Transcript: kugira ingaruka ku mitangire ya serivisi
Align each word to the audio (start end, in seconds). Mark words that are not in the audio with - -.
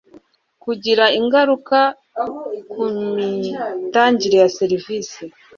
kugira 0.63 1.05
ingaruka 1.19 1.79
ku 2.71 2.83
mitangire 3.15 4.37
ya 4.43 4.49
serivisi 4.57 5.21